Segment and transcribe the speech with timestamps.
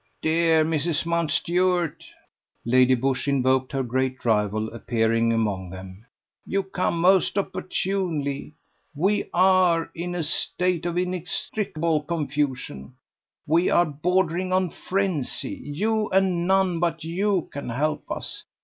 [0.23, 1.05] "Dear Mrs.
[1.05, 2.05] Mountstuart!"
[2.65, 6.07] Lady Busshe invoked her great rival appearing among them:
[6.43, 8.55] "You come most opportunely;
[8.95, 12.95] we are in a state of inextricable confusion:
[13.45, 15.61] we are bordering on frenzy.
[15.63, 18.43] You, and none but you, can help us.